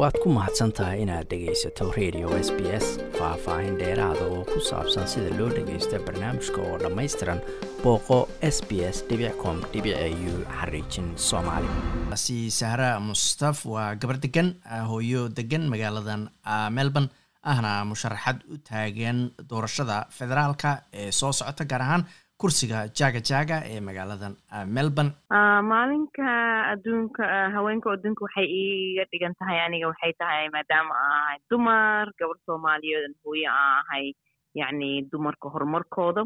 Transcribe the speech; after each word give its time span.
waad 0.00 0.16
ku 0.22 0.28
mahadsan 0.32 0.70
tahay 0.76 1.02
inaad 1.04 1.26
dhegaysato 1.30 1.84
radio 1.98 2.28
s 2.46 2.48
b 2.56 2.60
s 2.84 2.86
faah-faahin 3.18 3.74
dheeraada 3.80 4.24
oo 4.34 4.42
ku 4.48 4.58
saabsan 4.68 5.04
sida 5.12 5.28
loo 5.38 5.48
dhagaysto 5.56 5.96
barnaamijka 6.06 6.60
oo 6.68 6.76
dhammaystiran 6.82 7.40
booqo 7.84 8.18
s 8.54 8.56
b 8.68 8.80
s 8.94 9.04
com 9.42 9.56
u 9.60 10.32
xariijin 10.58 11.08
soomaali. 11.28 11.68
Sahra 12.58 12.90
mustaf 13.08 13.66
waa 13.72 13.94
gabar 14.00 14.16
degan 14.24 14.48
hooyo 14.90 15.28
degan 15.28 15.68
magaaladan 15.72 16.22
melbourne 16.76 17.10
ahna 17.52 17.84
musharaxad 17.90 18.38
u 18.52 18.56
taagan 18.68 19.18
doorashada 19.50 19.98
federaalka 20.18 20.70
ee 20.92 21.10
soo 21.20 21.32
socota 21.32 21.64
gaar 21.64 21.82
ahaan 21.86 22.02
kursiga 22.40 22.78
jaga 22.98 23.20
jaga 23.30 23.56
ee 23.72 23.80
magaaladan 23.88 24.34
melbourne. 24.76 25.12
Maalinka 25.70 26.28
adduunka 26.72 27.24
haweenka 27.54 27.88
adduunka 27.96 28.22
waxay 28.26 28.46
iiga 28.60 29.04
dhigan 29.12 29.34
tahay 29.40 29.58
aniga 29.66 29.90
waxay 29.92 30.12
tahay 30.20 30.46
maadaama 30.56 30.94
aan 31.04 31.14
ahay 31.20 31.38
dumar 31.50 32.06
gabar 32.20 32.38
soomaaliyeed 32.46 33.14
hooye 33.24 33.46
aan 33.48 33.78
ahay 33.82 34.06
yacni 34.60 34.90
dumarka 35.12 35.46
horumarkooda 35.54 36.22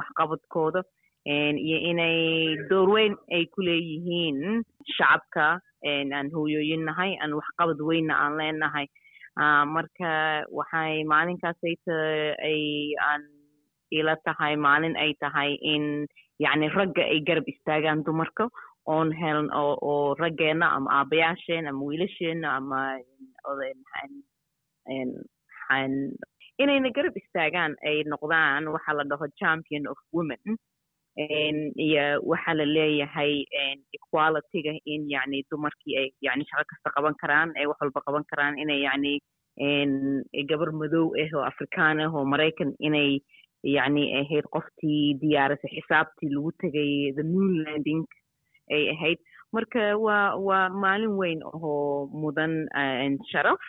waxqabadkooda 0.00 0.80
iyo 1.66 1.78
inay 1.90 2.18
door 2.70 2.88
weyn 2.94 3.14
ay 3.36 3.44
ku 3.54 3.60
leeyihiin 3.68 4.62
shacabka 4.96 5.46
aan 5.86 6.28
hooyooyin 6.36 6.84
nahay 6.88 7.12
aan 7.22 7.32
waxqabad 7.38 7.78
weynna 7.88 8.14
aan 8.22 8.36
leenahay. 8.40 8.86
Marka 9.74 10.10
waxay 10.58 11.04
maalinkaasayta 11.12 11.96
ay 12.50 12.94
aan 13.08 13.22
ila 13.90 14.14
tahay 14.26 14.54
maalin 14.56 14.96
ay 15.04 15.12
tahay 15.22 15.50
in 15.72 16.06
yacni 16.44 16.68
ragga 16.76 17.02
ay 17.12 17.20
garab 17.28 17.46
istaagaan 17.52 18.04
dumarka 18.06 18.48
oon 18.94 19.12
helan 19.20 19.48
oo 19.62 20.14
raggeenna 20.22 20.66
ama 20.76 20.90
aabayaasheen 20.98 21.66
ama 21.70 21.82
wiilasheenna 21.88 22.48
ama 22.58 22.80
inayna 26.62 26.90
garab 26.96 27.16
istaagaan 27.20 27.72
ay 27.88 27.96
noqdaan 28.12 28.68
waxaa 28.74 28.96
la 28.98 29.04
dhaho 29.10 29.26
champion 29.40 29.84
of 29.92 29.98
women 30.16 30.40
iyo 31.86 32.04
waxaa 32.30 32.54
la 32.60 32.64
leeyahay 32.76 33.32
equalityga 33.98 34.72
in 34.92 35.02
yacni 35.14 35.42
dumarkii 35.50 35.96
ay 36.00 36.08
yani 36.26 36.44
shaqo 36.50 36.64
kasta 36.72 36.88
qaban 36.96 37.14
karaan 37.22 37.48
ay 37.60 37.66
wax 37.70 37.78
walba 37.82 38.00
qaban 38.06 38.24
karaan 38.30 38.58
inay 38.62 38.80
yacni 38.86 39.12
gabar 40.50 40.70
madow 40.80 41.06
ah 41.22 41.28
oo 41.36 41.44
afrikaan 41.50 42.00
ah 42.04 42.10
oo 42.16 42.24
maraykan 42.32 42.70
inay 42.88 43.10
yacni 43.74 44.04
ahayd 44.20 44.46
qoftii 44.56 45.02
diyaarisay 45.22 45.72
xisaabtii 45.76 46.30
lagu 46.36 46.50
tegay 46.62 46.90
the 47.18 47.24
moon 47.32 47.52
landing 47.66 48.02
ay 48.76 48.82
ahayd 48.94 49.18
marka 49.56 49.80
waa 50.06 50.24
waa 50.48 50.64
maalin 50.84 51.14
weyn 51.20 51.40
oo 51.52 52.06
mudan 52.22 52.54
sharaf 53.32 53.62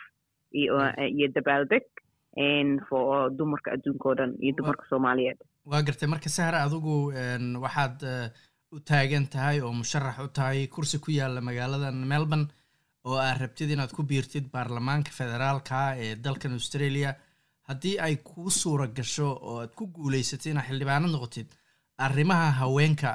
iyo 0.62 1.26
dabaaldeg 1.36 1.84
for 2.88 3.30
dumarka 3.38 3.72
adduunka 3.76 4.08
o 4.08 4.14
dhan 4.18 4.32
iyo 4.44 4.52
dumarka 4.58 4.84
soomaaliyeed 4.90 5.38
waa 5.70 5.82
gartay 5.88 6.08
marka 6.14 6.28
sahra 6.38 6.58
adigu 6.66 6.94
waxaad 7.64 7.98
u 8.76 8.78
taagan 8.90 9.26
tahay 9.34 9.58
oo 9.60 9.72
musharax 9.80 10.18
u 10.26 10.28
tahay 10.38 10.66
kursi 10.74 10.98
ku 11.04 11.10
yaalla 11.18 11.40
magaaladan 11.48 11.96
melbourne 12.12 12.46
oo 13.08 13.16
aad 13.26 13.38
rabtid 13.42 13.70
inaad 13.74 13.92
ku 13.96 14.02
biirtid 14.10 14.46
baarlamaanka 14.54 15.10
federaalka 15.20 15.78
ee 16.04 16.14
dalkan 16.24 16.52
australia 16.58 17.10
haddii 17.70 17.96
ay 18.06 18.14
kuu 18.28 18.50
suura 18.60 18.86
gasho 18.98 19.28
oo 19.48 19.56
aad 19.62 19.72
ku 19.78 19.84
guulaysatid 19.96 20.52
inaad 20.52 20.68
xildhibaanad 20.70 21.10
noqotid 21.16 21.48
arrimaha 22.06 22.48
haweenka 22.60 23.10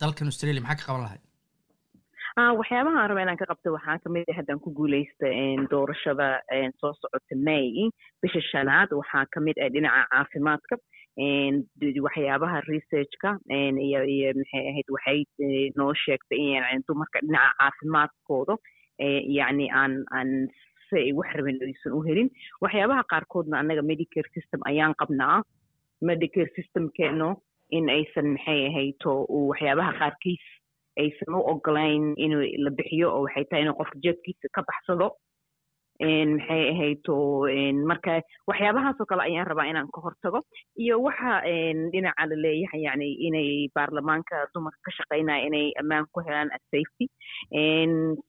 dalkan 0.00 0.30
australia 0.30 0.62
maxaa 0.66 0.78
ka 0.80 0.86
qaban 0.88 1.04
lahayd? 1.06 1.22
Waxyaabaha 2.60 2.96
aan 3.00 3.08
raba 3.10 3.22
inaan 3.24 3.40
ka 3.40 3.46
qabto 3.50 3.72
waxaa 3.76 3.98
ka 4.04 4.08
mid 4.14 4.28
ah 4.32 4.36
haddaan 4.38 4.60
ku 4.64 4.70
guulaysta 4.78 5.26
doorashada 5.72 6.26
soo 6.80 6.92
socota 7.00 7.34
may 7.48 7.66
bisha 8.22 8.40
shanaad. 8.52 8.88
Waxaa 9.00 9.24
ka 9.34 9.40
mid 9.46 9.56
ah 9.64 9.70
dhinaca 9.74 10.02
caafimaadka 10.12 10.74
waxyaabaha 12.06 12.60
researchka 12.72 13.30
iyo 13.86 14.00
iyo 14.14 14.28
maxay 14.40 14.64
ahayd 14.70 14.88
waxay 14.96 15.20
noo 15.78 15.92
sheegtay 16.04 16.38
in 16.74 16.82
dumarka 16.88 17.18
dhinaca 17.24 17.52
caafimaadkooda 17.60 18.54
yacni 19.38 19.66
aan 19.80 19.92
aan 20.18 20.30
si 20.88 20.96
ay 20.96 21.12
wax 21.18 21.30
rabin 21.36 21.58
aysan 21.68 21.92
u 21.98 22.02
helin. 22.08 22.28
Waxyaabaha 22.62 23.02
qaarkoodna 23.12 23.58
annaga 23.62 23.82
medicare 23.82 24.28
system 24.34 24.60
ayaan 24.70 24.94
qabnaa. 25.00 25.42
Medicare 26.02 26.50
systemkeeno 26.56 27.28
in 27.70 27.88
aysan 27.90 28.26
maxay 28.34 28.60
ahayto 28.68 29.12
waxyaabaha 29.50 29.92
qaarkiis 30.00 30.44
aysan 31.02 31.34
u 31.38 31.40
ogolayn 31.52 32.04
inuu 32.24 32.42
la 32.64 32.70
bixiyo 32.78 33.08
oo 33.14 33.22
waxay 33.26 33.44
tahay 33.50 33.62
inuu 33.64 33.76
qofka 33.80 33.98
jeedkiisa 34.04 34.48
ka 34.56 34.62
baxsado 34.68 35.08
maxay 36.00 36.62
ahayto 36.72 37.16
marka 37.90 38.20
waxyaabahaasoo 38.48 39.06
kale 39.10 39.22
ayaan 39.28 39.46
rabaa 39.46 39.66
inaan 39.70 39.88
ka 39.94 40.00
hortago. 40.04 40.40
Iyo 40.78 41.00
waxa 41.02 41.42
dhinaca 41.92 42.26
la 42.30 42.36
leeyahay 42.44 42.82
yani 42.86 43.08
inay 43.26 43.68
baarlamaanka 43.74 44.46
dumarka 44.54 44.78
ka 44.86 44.90
shaqaynaya 44.98 45.46
inay 45.48 45.72
ammaan 45.80 46.06
ku 46.12 46.20
helaan 46.26 46.50
safety. 46.70 47.06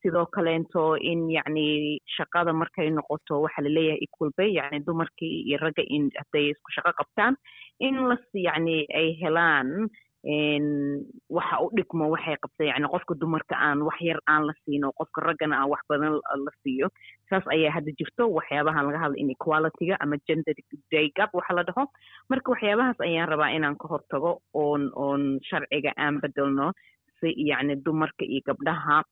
Sidoo 0.02 0.26
kaleento 0.36 0.96
in 1.02 1.30
yacni 1.30 2.00
shaqada 2.18 2.54
markay 2.54 2.90
noqoto 2.90 3.42
waxa 3.46 3.62
la 3.66 3.70
leeyahay 3.70 4.00
equal 4.06 4.32
yani 4.38 4.80
dumarkii 4.88 5.44
iyo 5.48 5.58
ragga 5.62 5.84
in 5.88 6.10
hadday 6.16 6.52
isku 6.54 6.70
shaqo 6.76 6.92
qabtaan. 7.00 7.36
In 7.80 7.96
las 8.10 8.24
yacni 8.34 8.86
ay 9.00 9.18
helaan 9.22 9.90
waxa 10.28 11.56
u 11.64 11.68
dhigmo 11.78 12.06
waxay 12.14 12.36
qabta 12.44 12.64
yani 12.68 12.88
qofka 12.94 13.14
dumarka 13.22 13.56
aan 13.56 13.80
wax 13.88 13.98
yar 14.02 14.20
aan 14.28 14.44
la 14.48 14.54
siino 14.66 14.92
qofka 15.00 15.22
raggana 15.28 15.56
aan 15.56 15.70
wax 15.72 15.82
badan 15.90 16.20
la 16.46 16.52
siiyo 16.64 16.88
saas 17.30 17.44
ayaa 17.48 17.72
hadda 17.78 17.92
jirto. 18.00 18.24
Waxyaabahan 18.38 18.86
laga 18.88 19.00
hadla 19.04 19.18
inequalityga 19.24 19.96
ama 20.04 20.18
gender 20.28 20.54
day 20.92 21.08
gap 21.16 21.32
waxa 21.34 21.54
la 21.56 21.64
dhaho. 21.64 21.86
Marka 22.30 22.52
waxyaabahaas 22.52 23.00
ayaan 23.08 23.30
rabaa 23.32 23.56
inaan 23.56 23.78
ka 23.82 23.88
hortago 23.88 24.32
oon 24.54 24.92
oon 24.96 25.40
sharciga 25.50 25.92
aan 25.98 26.20
bedelno 26.22 26.72
si 27.20 27.32
yacni 27.50 27.76
dumarka 27.86 28.26
iyo 28.26 28.42
gabdhaha 28.48 29.04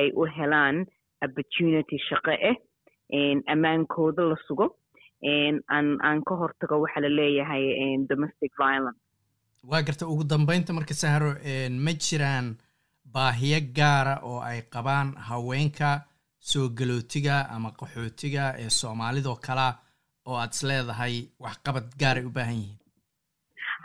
ay 0.00 0.10
u 0.20 0.26
helaan 0.36 0.76
opportunity 1.24 1.96
shaqo 2.08 2.32
ah 2.50 2.56
ammaankooda 3.52 4.22
la 4.30 4.36
sugo. 4.48 4.66
Aan 5.74 5.88
aan 6.06 6.18
ka 6.26 6.34
hortago 6.40 6.82
waxa 6.84 7.00
la 7.00 7.08
leeyahay 7.18 7.64
domestic 8.10 8.52
violence 8.58 8.98
waa 9.68 9.82
garta 9.86 10.06
ugu 10.12 10.24
dambeynta 10.30 10.72
marka 10.76 10.94
sahro 11.02 11.30
ma 11.84 11.92
jiraan 12.04 12.48
baahiyo 13.14 13.60
gaara 13.76 14.14
oo 14.30 14.40
ay 14.50 14.60
qabaan 14.74 15.08
haweenka 15.28 15.90
soo 16.50 16.66
galootiga 16.78 17.36
ama 17.54 17.70
qaxootiga 17.78 18.44
ee 18.62 18.70
soomaalidoo 18.78 19.36
kalea 19.46 19.72
oo 20.28 20.36
aad 20.42 20.52
is 20.54 20.62
leedahay 20.68 21.14
waxqabad 21.44 21.86
gaaray 22.00 22.24
u 22.28 22.30
baahan 22.36 22.58
yihiin 22.62 22.78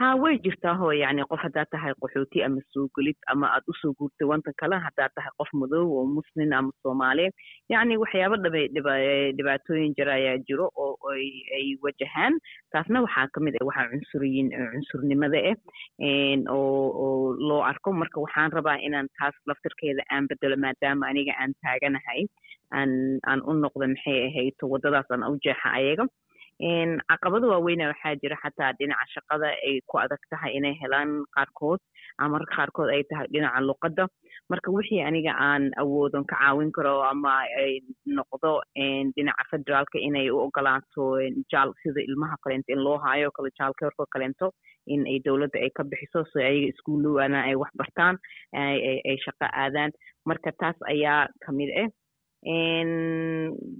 ha 0.01 0.09
way 0.22 0.35
jirtaa 0.44 0.73
ho 0.81 0.88
yani 0.97 1.23
qof 1.31 1.41
haddaad 1.45 1.67
tahay 1.73 1.91
qaxooti 2.03 2.44
ama 2.45 2.62
soo 2.73 2.85
gelid 2.97 3.17
ama 3.34 3.47
aad 3.56 3.66
u 3.72 3.73
soo 3.81 3.91
guurtay 4.00 4.28
wantan 4.31 4.53
kale 4.62 4.75
haddaad 4.85 5.12
tahay 5.17 5.31
qof 5.41 5.50
madow 5.62 5.84
oo 5.97 6.06
muslin 6.17 6.53
ama 6.59 6.72
soomaaliyeed 6.84 7.34
yacni 7.73 7.97
waxyaaba 8.03 8.38
dhibaatooyin 9.38 9.94
jira 10.00 10.13
ayaa 10.19 10.38
jiro 10.47 10.67
oo 10.85 11.11
ay 11.57 11.67
wajahaan. 11.85 12.34
Taasna 12.73 13.03
waxaa 13.06 13.28
ka 13.35 13.40
mid 13.47 13.56
ah 13.61 13.66
waxaa 13.69 13.90
cunsuriyin 13.91 14.50
cunsurnimada 14.73 15.40
ah 15.51 15.57
oo 16.56 16.88
oo 17.06 17.35
loo 17.50 17.61
arko. 17.72 17.94
Marka 18.01 18.23
waxaan 18.25 18.51
rabaa 18.57 18.78
inaan 18.88 19.07
taas 19.19 19.35
laftirkeeda 19.51 20.03
aan 20.11 20.28
bedelo 20.31 20.57
maadaama 20.66 21.11
aniga 21.11 21.34
aan 21.41 21.53
taaganahay 21.63 22.22
aan 22.79 22.91
aan 23.29 23.40
u 23.50 23.53
noqdo 23.63 23.85
maxay 23.94 24.17
ahayto 24.29 24.72
waddadaas 24.73 25.07
aan 25.13 25.23
u 25.34 25.38
jeexa 25.45 25.69
ayaga 25.79 26.06
caqabado 27.09 27.49
waaweyna 27.53 27.88
waxaa 27.91 28.16
jira 28.22 28.38
xataa 28.44 28.73
dhinaca 28.79 29.05
shaqada 29.16 29.47
ay 29.67 29.81
ku 29.89 29.97
adag 30.03 30.22
tahay 30.29 30.51
inay 30.57 30.75
helaan 30.81 31.11
qaarkood 31.35 31.79
ama 32.19 32.29
marka 32.38 32.53
qaarkood 32.57 32.89
ay 32.95 33.03
tahay 33.09 33.27
dhinaca 33.33 33.61
luqadda 33.69 34.03
marka 34.52 34.69
wixii 34.75 35.02
aniga 35.09 35.34
aan 35.47 35.63
awoodon 35.81 36.25
ka 36.31 36.35
caawin 36.41 36.72
karo 36.75 36.93
ama 37.11 37.34
ay 37.61 37.81
noqdo 38.17 38.52
dhinaca 39.16 39.43
federaalka 39.52 39.97
inay 40.08 40.29
u 40.29 40.37
ogolaato 40.46 41.05
jaal 41.52 41.73
sida 41.81 42.02
ilmaha 42.09 42.35
kaleento 42.43 42.69
in 42.75 42.84
loo 42.85 42.97
haayo 43.05 43.31
kale 43.35 43.49
jaalkeerko 43.59 44.05
kaleento 44.13 44.52
in 44.93 45.02
ay 45.11 45.17
dowladda 45.25 45.58
ay 45.66 45.69
ka 45.78 45.84
bixiso 45.84 46.22
si 46.31 46.40
ayaga 46.49 46.67
iskuullowana 46.73 47.40
ay 47.49 47.55
wax 47.61 47.72
bartaan 47.81 48.16
ay 48.53 49.17
shaqo 49.25 49.46
aadaan 49.63 49.91
marka 50.29 50.52
taas 50.61 50.78
ayaa 50.93 51.25
ka 51.46 51.49
mid 51.58 51.69
ah 51.84 51.90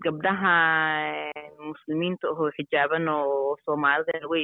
gabdhaha 0.06 0.56
muslimiinta 1.74 2.26
ahoo 2.34 2.50
xijaaban 2.58 3.08
oo 3.16 3.58
soomaalida 3.66 4.28
way 4.32 4.44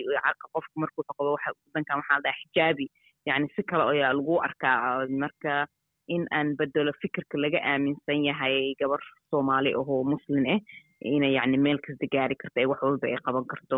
qofka 0.53 0.75
markuu 0.83 1.03
qabo 1.09 1.31
wadankan 1.35 1.99
waxaa 2.01 2.21
dhaha 2.25 2.39
xijaabi 2.43 2.85
yani 3.29 3.47
si 3.55 3.61
kale 3.69 3.83
ayaa 3.93 4.13
lagu 4.19 4.35
arkaa 4.47 4.77
marka 5.23 5.53
in 6.15 6.23
aan 6.37 6.49
bedelo 6.59 6.91
fikirka 7.01 7.35
laga 7.43 7.59
aaminsan 7.71 8.25
yahay 8.29 8.57
gabar 8.81 9.01
soomaali 9.31 9.71
ahoo 9.79 10.03
muslin 10.13 10.45
ah 10.55 10.59
inay 11.15 11.33
yani 11.37 11.57
meel 11.63 11.79
kasta 11.85 12.07
gaari 12.13 12.35
karto 12.41 12.57
ee 12.61 12.69
wax 12.71 12.79
walba 12.85 13.07
ay 13.07 13.17
qaban 13.25 13.45
karto 13.51 13.77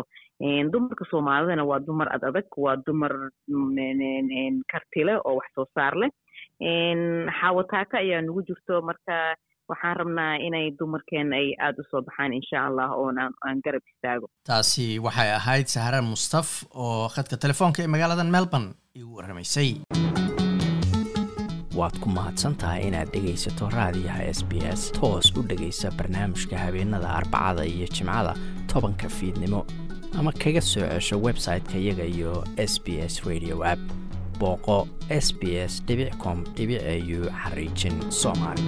dumarka 0.72 1.04
soomaalidana 1.12 1.64
waa 1.70 1.80
dumar 1.88 2.08
ad 2.14 2.22
adag 2.28 2.46
waa 2.64 2.76
dumar 2.86 3.12
kartile 4.72 5.14
oo 5.24 5.34
wax 5.40 5.48
soo 5.56 5.66
saar 5.74 5.94
leh 6.02 6.10
xaawataaka 7.40 7.96
ayaa 8.04 8.22
nagu 8.26 8.42
jirto 8.48 8.74
marka 8.88 9.14
waxaan 9.70 9.96
rabnaa 10.00 10.34
inay 10.46 10.66
dumarkeena 10.78 11.36
ay 11.42 11.48
aada 11.66 11.80
u 11.82 11.84
soo 11.90 12.02
baxaan 12.08 12.32
insha 12.38 12.58
allah 12.68 12.88
oona 13.02 13.24
aan 13.46 13.58
garab 13.64 13.82
istaago. 13.92 14.26
Taasi 14.48 14.86
waxay 15.06 15.30
ahayd 15.40 15.66
sahran 15.74 16.04
mustaf 16.12 16.48
oo 16.84 17.08
khadka 17.14 17.36
telefoonka 17.44 17.82
ee 17.84 17.90
magaalada 17.94 18.24
melbourne 18.36 18.70
igu 19.00 19.10
warramaysay 19.18 19.70
waad 21.78 21.94
ku 22.02 22.08
mahadsan 22.16 22.54
tahay 22.60 22.80
inaad 22.88 23.08
dhegaysato 23.14 23.68
raadiyaha 23.76 24.22
s 24.38 24.40
b 24.50 24.52
s 24.78 24.82
toos 24.98 25.26
u 25.38 25.42
dhegaysa 25.50 25.88
barnaamijka 25.98 26.56
habeenada 26.64 27.08
arbacada 27.18 27.62
iyo 27.74 27.86
jimcada 27.96 28.32
tobanka 28.72 29.08
fiidnimo 29.18 29.60
ama 30.18 30.32
kaga 30.42 30.60
soo 30.70 30.84
cesho 30.92 31.16
website-ka 31.28 31.76
iyaga 31.84 32.04
iyo 32.16 32.32
s 32.70 32.74
b 32.84 32.86
s 33.12 33.14
radio 33.30 33.56
app. 33.72 33.80
Booqo 34.40 34.78
s 35.24 35.26
b 35.40 35.42
s 35.70 35.72
com 36.22 36.38
au 36.62 37.20
xariijin 37.42 37.96
soomaali 38.20 38.64